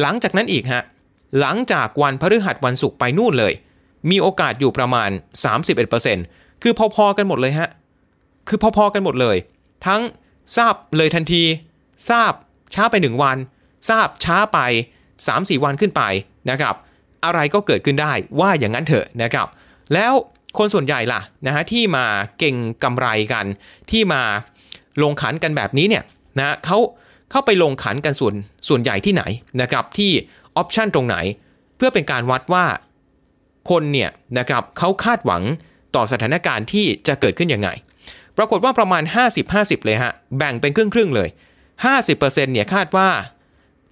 [0.00, 0.82] หลังจากนั้นอีกฮะ
[1.40, 3.52] หลังจากวันพฤหัสวันศุกร์ไปนู่นเลย
[4.10, 5.10] มีโอกาสอยู่ประมาณ
[5.86, 7.68] 31%คือพอๆกันหมดเลยฮะ
[8.48, 9.36] คือพอๆกันหมดเลย
[9.86, 10.00] ทั้ง
[10.56, 11.42] ทราบเลยทันที
[12.08, 12.32] ทราบ
[12.74, 13.36] ช้าไป 1 วัน
[13.88, 14.58] ทราบช้าไป
[15.16, 16.02] 3-4 วันขึ้นไป
[16.50, 16.74] นะครับ
[17.24, 19.48] อะไรก็เกิดขึ้นได้ว่าอย่างนั้นเถอะนะครับ
[19.94, 20.12] แล้ว
[20.58, 22.04] คนส่วนใหญ่ล่ะนะฮะที่มา
[22.38, 23.46] เก่งกำไรกัน
[23.90, 24.22] ที่มา
[25.02, 26.04] ลงขันกันแบบนี้เนี่ย
[26.38, 26.78] นะเขา
[27.30, 28.34] เข้าไปลงขันกันส่วน
[28.68, 29.22] ส่วนใหญ่ที่ไหน
[29.60, 30.10] นะครับที่
[30.56, 31.16] ออปชันตรงไหน
[31.76, 32.64] เพื่อเป็นการวัดว่า
[33.70, 35.42] คนเนี่ยนะครับเขาคาดหวัง
[35.94, 37.68] ต่อสถานการณ์ที่จะเกิดขึ้นยังไง
[38.36, 39.02] ปรากฏว่าประมาณ
[39.44, 41.28] 50-50 เลยฮะ แบ่งเป็นครึ่งๆเลย
[41.90, 42.16] 50%
[42.52, 43.08] เนี่ยคาดว่า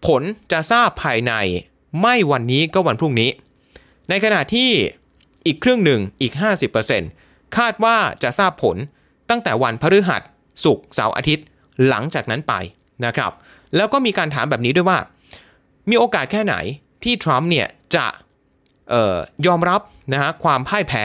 [0.07, 0.23] ผล
[0.53, 1.33] จะทราบภายใน
[2.03, 3.31] ไม่วันนี้ก็วันพรุ่งนี้
[4.09, 4.71] ในขณะที่
[5.47, 6.33] อีกครึ่งหนึ่งอีก
[6.95, 8.77] 50%คาดว่าจะทราบผล
[9.31, 10.23] ตั้งแต่วันพฤหัส
[10.65, 11.47] ศุกร์เสาร์อาทิตย์
[11.89, 12.55] หลังจากนั้นไป
[13.05, 13.33] นะครับ
[13.77, 14.99] แล้วก็มีการถามแบบนี้ด้วยว่า
[15.91, 16.55] มีโอกาสแค่ไหน
[17.05, 18.07] ที่ทรัมป์เนี่ยจะ
[18.93, 19.81] ออยอมรับ
[20.13, 21.05] นะฮะความพ่ายแพ้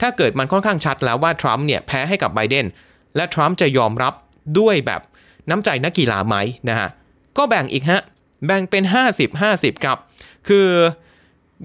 [0.00, 2.66] ถ้าเกิดมันค่อนข้างชัดแล้วว่าทรัมป์เนี่ยแพ้ให้กับไบเดน
[3.16, 4.14] และทรัมป์จะยอมรับ
[4.58, 5.00] ด้วยแบบ
[5.50, 6.36] น้ำใจนักกีฬาไหม
[6.68, 6.88] นะฮะ
[7.36, 8.02] ก็แบ่งอีกฮะ
[8.46, 8.84] แบ่งเป็น
[9.34, 9.98] 50-50 ครับ
[10.48, 10.68] คือ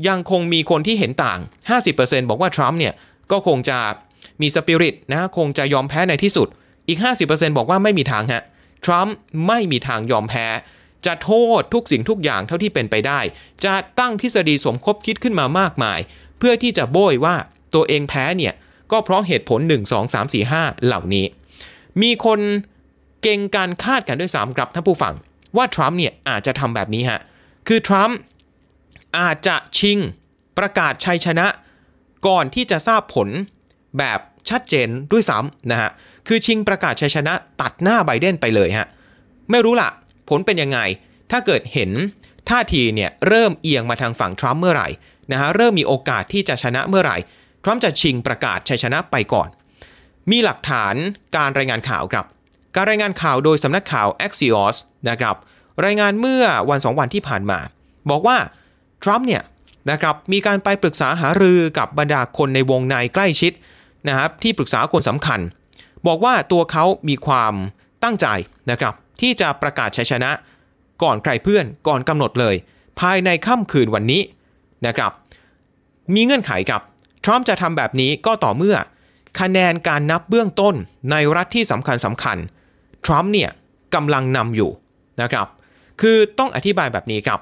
[0.08, 1.39] ยังคงมีคนที่เห็นต่าง
[1.84, 2.93] 50%บอกว่าทรัมป์เนี่ย
[3.32, 3.78] ก็คงจะ
[4.41, 6.48] มีสปิริตนะคงจะยอมแพ้ในที่สุด
[6.88, 8.43] อีก 50%บอกว่าไม่มีทางฮะ
[8.86, 9.15] ทรัมป์
[9.48, 10.45] ไม่มีทางยอมแพ้
[11.06, 13.19] จะโทษทุกสิ่งทุกอย่างเท่าที่เป็นไปได้
[13.65, 16.00] จะตั้งทฤษฎีสมคบคิดขึ้นมามากมาย
[16.38, 17.36] เพื่อที่จะโบยว่า
[17.73, 18.54] ตัวเองแพ้เนี่ย
[18.91, 21.25] ก็เพราะเหตุผล 1 2 3 4 5 เหล่านี้
[22.01, 22.39] มีคน
[23.21, 25.13] เก่งการคาดกันด้วยซ้ำครับท่านผู้ฟัง
[25.58, 27.19] ว่าทรัมป์เนี่ยอาจจะทำแบบนี้ฮะ
[27.67, 28.17] คือทรัมป์
[29.19, 29.97] อาจจะชิง
[30.58, 31.47] ประกาศชัยชนะ
[32.28, 33.30] ก่อนที่จะทราบผล
[33.97, 35.89] แบบชัดเจนด้วยซ้ำนะฮะ
[36.28, 38.88] คือชิงประกาศชัยชนะตัดหน้าไบเดนไปเลยฮะ
[39.51, 39.89] ไม่รู้ละ
[40.30, 40.80] ผลเป็นยังไง
[41.32, 41.91] ถ้าเกิดเห็น
[42.49, 44.88] ท่าทีเนี่ยเริ่มเอียงมาทางฝั่งทรัมป์เมื่อไหร่
[45.32, 47.17] นะฮะเริ่มมีโอกาสที่จะชนะเมื่อไหร่
[47.65, 49.49] ทรัมป์จะชิงประกาศชัยชนะไปก่อน
[50.32, 50.95] มีหลักฐาน
[51.36, 52.25] การรายงานข่าวครับ
[52.75, 54.75] การรายงานข่าวโดยสำนักข่าว Axios
[55.10, 55.36] นะครับ
[55.86, 57.60] รายงานเมื่อวันสองวันที่ผ่านมา
[58.10, 58.38] บอกว่า
[59.04, 59.43] ทรัมป์เนี่ย
[59.91, 63.54] นะครับมีการไปปรึกษาหารือกับบรรดาคนในวงในใกล้ชิด
[64.08, 65.39] นะครับที่ปรึกษาคนสำคัญ
[66.08, 67.54] บอกว่าตัวเขามีความ
[68.04, 68.28] ตั้งใจ
[68.71, 70.32] นะครับที่จะประกาศชัยชนะ
[71.04, 72.56] ก่อนใครเพื่อนก่อนกำหนดเลย
[72.99, 74.21] ภายในค่ำคืนวันนี้
[74.86, 75.12] นะครับ
[76.15, 76.82] มีเงื่อนไขครับ
[77.26, 78.78] ทรัมป์จะทำแบบนี้ก็ต่อเมื่อ
[79.40, 80.76] คะแนนการนับเบื้องต้น
[81.12, 82.38] ในรัฐที่สำคัญสำคัญ
[83.06, 83.52] ทรัมป์เนี่ย
[83.96, 84.72] กำลังนำอยู่
[85.22, 85.48] นะครับ
[86.02, 87.40] คือต้องอธิบายแบบนี้ครับ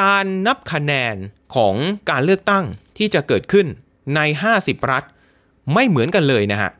[0.00, 1.14] การนับคะแนน
[1.54, 1.74] ของ
[2.10, 2.64] การเลือกตั้ง
[2.98, 3.66] ที่จะเกิดขึ้น
[4.14, 4.20] ใน
[4.54, 5.04] 50 รัฐ
[5.74, 6.70] ไม่เหมือนกันเลยนะฮะ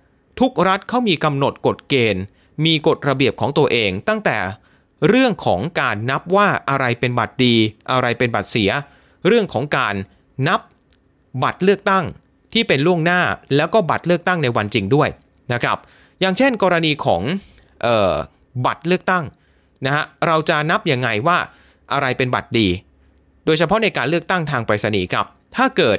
[0.41, 2.23] ทุกรัฐเขามีกำหนดกฎเกณฑ์
[2.65, 4.37] มีกฎระเบียบของตัวเองตั้งแต่
[5.09, 7.55] เรื่องของการนับว่าอะไรเป็นบัตรดี
[7.93, 8.71] อะไรเป็นบัตรเสีย
[9.27, 9.95] เรื่องของการ
[10.49, 10.61] นับ
[11.43, 12.05] บัตรเลือกตั้ง
[12.53, 13.21] ที่เป็นล่วงหน้า
[13.57, 15.09] แล้วก็บัตรเลือกตั้งในวันจริงด้วย
[15.53, 15.79] นะครับ
[16.21, 17.23] อย่างเช่น กรณีของ
[17.87, 18.15] ออ
[18.67, 19.25] บัตรเลือกตั้ง
[19.87, 21.39] นะฮะเราจะนับยังไงว่า
[21.93, 22.69] อะไรเป็นบัตรดี
[23.45, 25.99] โดยเฉพาะในการเลือกตั้งทางไปรษณีย์ครับ ถ้าเกิด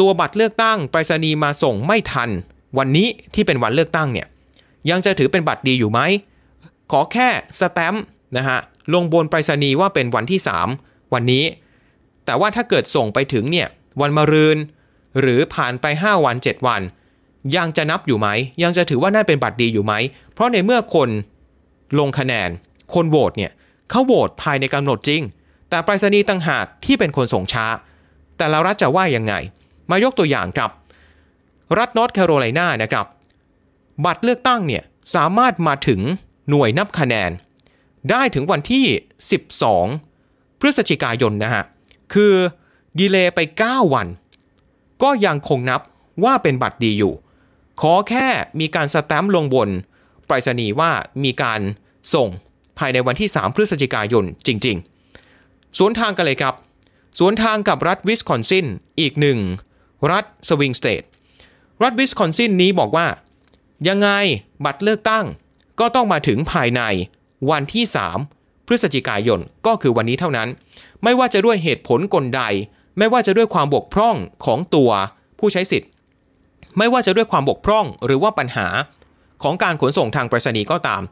[0.00, 2.30] ตัวบัตรเลือกตั้งไปรษณีย์มาส่งไม่ทัน
[2.78, 4.26] วันนี้ที่เป็นวันเลือกตั้งเนี่ย
[4.90, 6.00] ยังจะถือเป็นบัตรดีอยู่ไหม
[6.92, 7.28] ขอแค่
[7.60, 8.04] สแตมป์
[8.36, 8.58] นะฮะ
[8.94, 10.40] ลงบนไปรษณีย์ว่าเป็นวันที่
[10.76, 11.44] 3 วันนี้
[12.24, 13.68] แต่ว่าถ้าเกิดส่งไปถึงเนี่ย
[14.00, 14.58] วันมะรืน
[15.20, 16.82] หรือผ่านไป 5 วัน 7 วัน
[17.56, 18.28] ยังจะนับอยู่ไหม
[18.62, 19.94] ยังจะถือว่านั่นเป็นบัตรดีอยู่ไหม
[20.32, 21.08] เพราะในเมื่อคน
[21.98, 22.50] ลงคะแนน
[22.94, 23.52] คนโหวตเนี่ย
[23.90, 25.22] เขาโหวตภายในกำหนดจริง
[25.68, 27.66] แต่ไปรษณีย์ต่างหากที่เป็นคนส่งช้า
[28.38, 29.34] แต่ละรัฐจะว่ายังไง
[29.90, 30.70] มายกตัวอย่างครับ
[31.78, 33.06] รัฐนอร์ทแคโรไลนานะครับ
[34.04, 34.82] บัตรเลือกตั้งเนี่ย
[35.14, 36.00] สามารถมาถึง
[36.50, 37.30] หน่วยนับคะแนน
[38.10, 38.86] ได้ถึงวันที่
[39.72, 41.64] 12 พฤศจิกายนนะฮะ
[42.14, 42.34] คือ
[42.98, 44.06] delay ไป 9 วัน
[45.02, 45.80] ก็ยังคงนับ
[46.24, 47.14] ว่าเป็นบัตรดีอยู่
[47.80, 48.28] ขอแค่
[48.60, 49.68] มีการสแตมป์ลงบน
[50.26, 50.90] ไปรษณีย์ว่า
[51.24, 51.60] มีการ
[52.14, 52.28] ส่ง
[52.78, 54.76] ภายในวันที่ 3 พฤศจิกายนจริง
[55.26, 56.54] ๆ สวนทางกันเลยครับ
[57.18, 58.66] สวนทางกับรัฐวิสคอนซิน
[59.00, 59.38] อีกหนึ่ง
[60.12, 61.02] รัฐ swing state
[61.82, 63.06] รัฐวิสคอนซินนี้บอกว่า
[63.88, 64.08] ยังไง
[64.64, 65.24] บัตรเลือกตั้ง
[65.80, 66.82] ก็ต้องมาถึงภายใน
[67.50, 67.84] วันที่
[68.26, 70.48] 3 พฤศจิกายนก็คือวันนี้เท่านั้น
[71.02, 72.42] ไม่ว่าจะด้วยเหตุผลกลใด
[72.98, 74.90] ไม่ว่าจะด้วยความบกพร่องของตัว
[75.38, 75.90] ผู้ใช้สิทธิ์
[76.78, 78.66] ไม่ว่าจะด้วยความบกพร่องหรือว่าปัญหา
[79.42, 81.02] ของการขนส่งทางไปรษณีย์ก็ตาม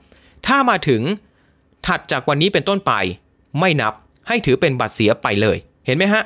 [0.46, 1.02] ถ้ามาถึง
[1.86, 2.92] ถัดจากวันนี้เป็นต้นไป
[3.60, 3.92] ไม่นับ
[4.28, 6.22] ให้ถือเป็นบัตรเสียไปเลย เห็นไหมฮะ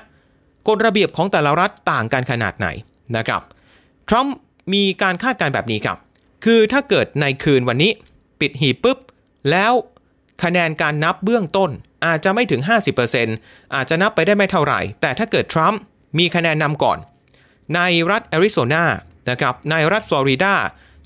[0.69, 2.69] กฎระเบียบของแต่ละรัฐต่างกันขนาดไหน
[3.17, 3.43] นะครับ
[4.09, 4.37] ทรัมป์
[4.73, 5.99] มีการคาดการณ์แบบนี้ครับ
[6.45, 7.91] คือถ้าเกิดในคืนวันนี้
[8.41, 8.99] ปิดหีบปุ๊บ
[9.51, 9.73] แล้ว
[10.43, 11.71] คะแนนการนับเบื้องต้น
[12.07, 12.61] อาจจะไม่ถึง
[13.19, 15.81] 50%อาจจะนับไปได้ไม่เท่าไหร่ แต่ถ้าเกิดทรัมป์
[16.19, 16.99] มีคะแนนนำก่อน
[17.75, 18.85] ในรัฐแอริโซนา
[19.31, 20.55] นะครับในรัฐฟลอริดา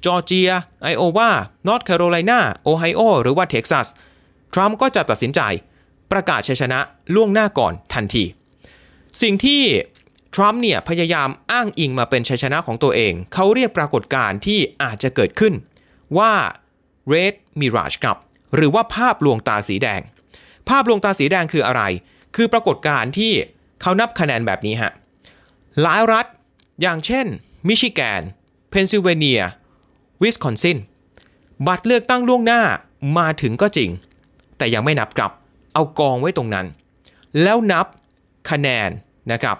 [0.04, 0.50] จอร์เจีย
[0.82, 1.30] ไอโอวา
[1.66, 3.86] นอร์ทแคโรไลนาโอไฮโอหรือว่าเท็กซัส
[4.54, 5.40] ทรัมป์ก็จะตัดสินใจ
[6.12, 6.78] ประกาศชัยชนะ
[7.14, 8.24] ล่วงหน้าก่อนทันที
[9.22, 9.62] สิ่งที่
[10.34, 15.54] ทรัมป์เนี่ยพยายามอ้างอิงมาเป็นชัยชนะของตัวเอง เขาเรียกปรากฏการณ์ที่อาจจะเกิดขึ้น
[16.18, 16.32] ว่า
[17.12, 18.16] Red Mirage ครับ
[18.54, 20.00] หรือว่าภาพลวงตาสีแดง
[20.68, 21.82] ภาพลวงตาสีแดงคืออะไร
[22.36, 23.32] คือปรากฏการณ์ที่
[23.80, 24.92] เขานับคะแนนแบบนี้ฮะ
[25.82, 26.26] หลายรัฐ
[26.82, 27.26] อย่างเช่น
[27.68, 28.22] มิชิแกน
[28.70, 29.42] เพนซิลเวเนีย
[30.22, 30.78] วิสคอนซิน
[31.66, 32.62] บัตรเลือกตั้งล่วงหน้า
[33.18, 33.90] มาถึงก็จริง
[34.58, 35.32] แต่ยังไม่นับครับ
[35.74, 36.66] เอากองไว้ตรงนั้น
[37.42, 37.86] แล้วนับ
[38.50, 38.90] คะแนน
[39.32, 39.56] นะครับ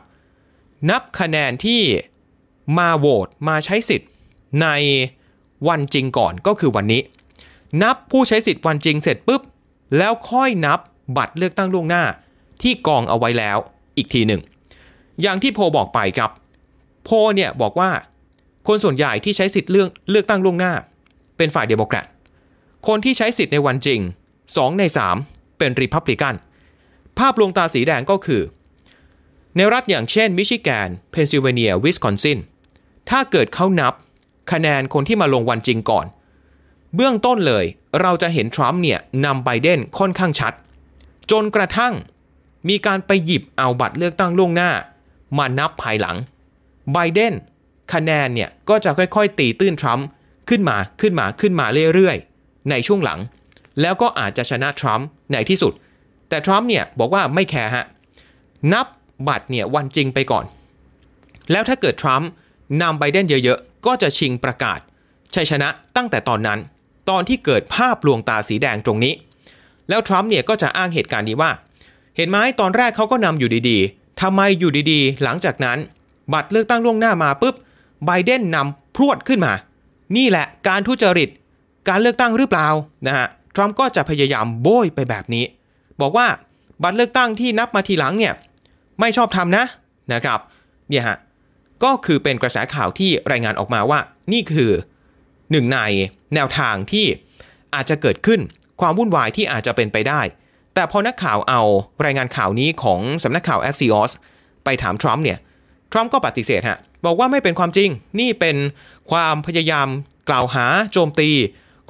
[0.91, 1.83] นับคะแนนที่
[2.79, 4.11] มาโหวตมาใช้สิทธิ์
[4.63, 4.69] ใน
[5.69, 7.03] วันจริงก่อนก็คือวันนี้
[7.83, 9.43] นับผู้ใช้สิทธิ์วันจริงเสร็จปุ๊บ
[9.99, 10.81] แล้วค่อยนับ
[11.17, 12.05] บัตรเลือกตั้งล่วงหน้า
[12.63, 13.59] ที่กองเอาไว้แล้ว
[13.97, 14.43] อีกทีหนึ่ง
[15.23, 16.31] อย่างที่โพลบอกไปครับ
[17.05, 17.91] โพลเนี่ยบอกว่า
[18.67, 20.73] คนส่วนใหญ่ที่ใช้สิทธิ์เลือกเลือกตั้งล่วงหน้า
[21.37, 22.05] เป็นฝ่ายเดโมแครต
[22.87, 24.01] คนที่ใช้สิทธิ์ในวันจริง
[24.45, 24.83] 2 ใน
[25.21, 26.35] 3 เป็นริพับลิกัน
[27.19, 28.43] ภาพลวงตาสีแดงก็คือ
[29.57, 32.39] ในรัฐอย่างเช่น มิชิแกน เพนซิลเวเนีย วิสคอนซิน
[33.11, 33.95] ถ้าเกิดเขานับ
[34.53, 36.07] คะแนนคนที่มาลงวันจริงก่อน
[36.95, 37.65] เบื้องต้นเลย
[38.01, 40.53] เราจะเห็นทรัมป์เนี่ยนำไบเดนค่อนข้างชัด
[41.31, 41.95] จนกระทั่ง
[42.69, 44.71] มีการไปหยิบเอาบัตรเลือกตั้งล่วงหน้า
[45.39, 46.17] มานับภายหลัง
[46.93, 47.35] ไบเดน
[47.93, 50.07] คะแนนเนี่ยก็จะค่อยๆ ตีตื้นทรัมป์
[50.49, 53.19] ขึ้นมาขึ้นมาขึ้นมาเรื่อยๆ ในช่วงหลัง
[53.81, 55.73] แล้วก็อาจจะชนะทรัมป์ในที่สุด
[56.29, 57.85] แต่ทรัมป์เนี่ยบอกว่าไม่แคร์ฮะ
[58.73, 58.87] นับ
[59.29, 60.45] บัตรเนี่ยวันจริงไปก่อน
[61.51, 62.29] แล้วถ้าเกิดทรัมป์
[62.83, 64.79] นำไบเดนเยอะๆ ก็จะชิงประกาศ
[65.35, 66.59] ชัยชนะตั้งแต่ตอนนั้น
[67.09, 69.15] ตอนที่เกิดภาพลวงตาสีแดงตรงนี้
[69.89, 71.51] แล้วทรัมป์เนี่ยก็จะอ้างเหตุการณ์นี้ว่า
[72.17, 75.79] เห็นไหมตอนแรกเขาก็นำอยู่ดีๆทำไมอยู่ดีๆ หลังจากนั้น
[76.33, 77.55] บัตรเลือกตั้งล่วงหน้ามาปุ๊บ
[78.07, 79.53] ไบเดนนำพรวดขึ้นมา
[80.17, 81.29] นี่แหละการทุจริต
[81.89, 82.69] การเลือกตั้งหรือเปล่า
[83.07, 85.45] นะฮะทรัมป์ก็จะพยายามโบยไปแบบนี้
[86.01, 86.27] บอกว่า
[86.83, 88.35] บัตรเลือกตั้งที่นับมาทีหลังเนี่ย
[89.01, 89.65] ไม่ชอบทำนะ
[90.13, 90.41] นะครับ
[90.89, 91.17] เนี่ยฮะ
[91.85, 93.99] ก็คือเป็นกระแสข่าวที่รายงานออกมาว่า
[94.33, 94.71] นี่คือ
[95.51, 95.79] หนึ่งใน
[96.35, 97.07] แนวทางที่
[97.75, 98.41] อาจจะเกิดขึ้น
[98.81, 100.21] ความวุ่นวายที่อาจจะเป็นไปได้
[100.75, 101.63] แต่พอนักข่าวเอา
[102.05, 104.11] รายงานข่าวนี้ของสำนักข่าว Axios
[104.65, 105.39] ไปถามทรัมป์เนี่ย
[105.93, 107.89] ทรัมป์ก็ปฏิเสธฮะบอกว่าไม่เป็นความจริง
[108.21, 108.57] นี่เป็น
[109.11, 109.89] ความพยายาม
[110.29, 111.31] กล่าวหาโจมตี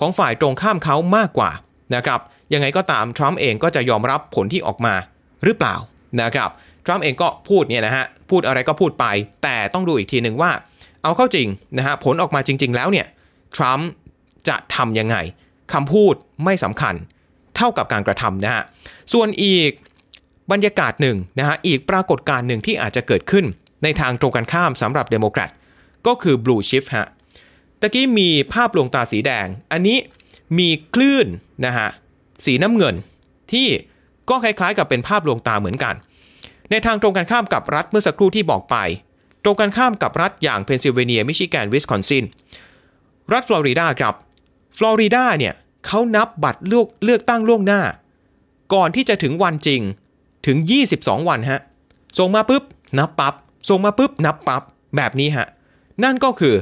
[0.01, 1.51] ของฝ่ายตรงข้ามเขามากกว่า
[1.95, 2.21] นะครับ
[2.53, 4.95] ยังไงก็ตามทรัมป์เองก็จะยอมรับผลที่ออกมา
[5.45, 5.75] หรือเปล่า
[6.21, 6.51] นะครับ
[6.85, 9.07] ทรัมป์เองก็พูดเนี่ยนะฮะพูดอะไรก็พูดไป
[9.43, 10.51] แต่ต้องดูอีกทีหนึ่งว่า
[11.03, 13.07] เอาเข้าจริงนะฮะผลออกมาจริง ๆ แล้วเนี่ย
[13.57, 13.89] ทรัมป์
[14.49, 15.17] จะทำยังไง
[15.73, 16.15] คำพูด
[16.45, 16.95] ไม่สำคัญ
[17.57, 18.65] เท่ากับการกระทำนะฮะ
[19.13, 19.71] ส่วนอีก
[20.53, 23.45] บรรยากาศหนึ่งนะฮะ อีกปรากฏการณ์หนึ่งที่อาจจะเกิดขึ้น
[23.83, 25.51] ในทางตรงกันข้ามสำหรับเดโมแครต
[26.07, 27.09] ก็คือ blue shift ฮะ
[27.81, 29.99] ตะกี้มีภาพลวงตาสีแดง อันนี้
[30.59, 31.27] มีคลื่น
[31.67, 31.89] นะฮะ
[32.45, 32.95] สีน้ำเงิน
[33.53, 33.67] ที่
[34.31, 35.95] ก็คล้ายๆกับเป็นภาพลวงตาเหมือนกัน
[36.71, 38.77] ในทางตรงกันข้ามกับรัฐเมื่อสักครู่ที่บอกไป
[39.45, 42.25] ตรงกันข้ามกับรัฐอย่างเพนซิลเวเนีย มิชิแกน วิสคอนซิน
[43.33, 44.15] รัฐฟลอริดาครับ
[44.79, 45.55] ฟลอริดาเนี่ย
[45.87, 47.83] เขานับบัตรเลือกเลือกตั้งล่วงหน้า
[48.75, 49.81] ก่อนที่จะถึงวันจริง
[50.47, 50.57] ถึง
[50.95, 51.61] 22 วันฮะ
[52.19, 52.63] ส่งมาปุ๊บ
[52.99, 53.35] นับปั๊บ
[53.69, 54.63] ส่งมาปุ๊บ นับปั๊บ
[54.97, 55.47] แบบนี้ฮะ
[56.05, 56.55] นั่นก็คือ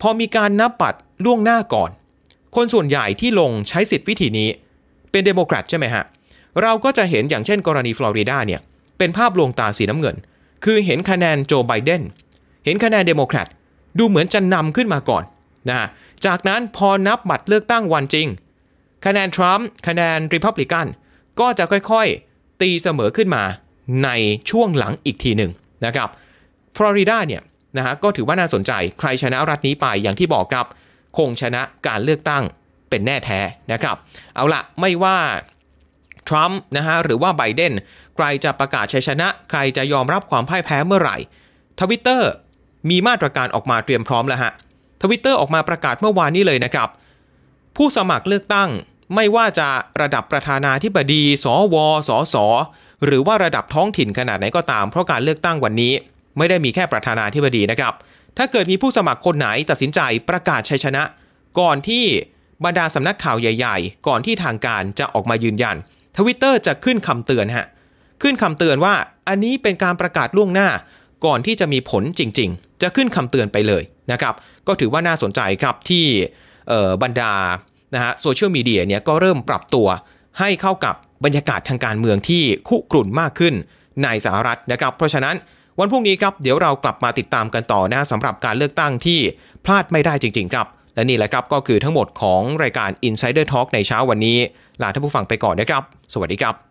[0.00, 1.90] พอมีการนับบัตรล่วงหน้าก่อน
[2.56, 4.48] คนส่วนใหญ่ที่ลงใช้สิทธิ์วิธีนี้
[5.10, 6.04] เป็นเดโมแครตใช่ไหมฮะ
[6.62, 8.60] เราก็จะเห็นอย่างเช่นกรณีฟลอริดาเนี่ย
[8.98, 10.16] เป็นภาพลวงตาสีน้ำเงิน
[10.64, 12.02] คือเห็นคะแนนโจไบเดน
[12.64, 13.48] เห็นคะแนนเดโมแครต
[13.98, 15.24] ดูเหมือนจะนำขึ้นมาก่อน
[15.68, 15.86] นะฮะ
[16.26, 18.26] จากนั้นพอนับบัตรเลือกตั้งวันจริง
[19.06, 20.86] คะแนนทรัมป์คะแนนริพับลิกัน
[21.40, 23.42] ก็จะค่อยๆ ตีเสมอขึ้นมา
[24.04, 24.10] ใน
[24.50, 25.50] ช่วงหลังอีกทีหนึ่ง
[25.84, 26.08] นะครับ
[26.76, 27.42] ฟลอริดาเนี่ย
[27.76, 30.66] นะฮะก็ถือว่าน่าสนใจใครชนะรัฐนี้ไปอย่างที่บอกครับ
[31.16, 32.42] คงชนะการเลือกตั้ง
[32.90, 33.40] เป็นแน่แท้
[33.72, 33.96] นะครับ
[34.34, 35.18] เอาละไม่ว่า
[36.28, 37.72] ทรัมป์นะฮะหรือว่าไบเดน
[38.16, 41.16] ใครจะประกาศชัยชนะ ใครจะยอมรับความพ่ายแพ้เมื่อไหร่
[41.80, 42.30] ทวิตเตอร์
[42.90, 44.52] มีมาตรการออกมาเตรียมพร้อมแล้วฮะ
[45.02, 46.88] ทวิตเตอร์ออกมาประกาศเมื่อวานนี้เลยนะครับ
[47.76, 48.70] ผู้สมัครเลือกตั้ง
[49.14, 49.68] ไม่ว่าจะ
[50.00, 51.76] ระดับประธานาธิบดี สว
[52.08, 52.36] สส
[53.04, 55.92] หรือว่าระดับท้องถิ่นขนาดไหนก็ตาม เพราะการเลือกตั้งวันนี้
[56.38, 57.94] ไม่ได้มีแค่ประธานาธิบดีนะครับ
[58.38, 61.02] ถ้าเกิดมีผู้สมัครคนไหนตัดสินใจประกาศชัยชนะ
[61.60, 62.04] ก่อนที่
[62.64, 65.76] บรรดาสำนักข่าวใหญ่ ๆ ก่อนที่ทางการจะออกมายืนยัน
[66.16, 67.66] ทวิตเตอร์จะขึ้นคำเตือนฮะ
[68.22, 68.94] ขึ้นคำเตือนว่า
[69.28, 70.68] อันนี้เป็นการประกาศล่วงหน้า
[71.26, 73.82] ก่อนที่จะมีผลจริง ๆ จะขึ้นคำเตือนไปเลย
[74.12, 74.34] นะครับ
[74.70, 76.06] ก็ถือว่าน่าสนใจครับที่
[77.02, 77.32] บรรดา
[77.94, 79.88] นะฮะโซเชียลมีเดียเนี่ยก็เริ่มปรับตัว
[80.40, 83.54] ให้เข้ากับบรรยากาศทางการเมืองที่คุกรุ่นมากขึ้น
[84.04, 85.34] ในสหรัฐนะครับ เพราะฉะนั้น
[85.78, 89.18] วันพรุ่งนี้ครับเดี๋ยวเรากลับมาติดตามกันต่อนะสำหรับการเลือกตั้งที่
[89.64, 94.38] พลาดไม่ได้จริง ๆ ครับ และนี่แหละครับก็คือทั้งหมดของรายการ Insider Talk ในเช้าวันนี้
[94.82, 96.69] ลาท่านผู้ฟังไปก่อนนะครับ สวัสดีครับ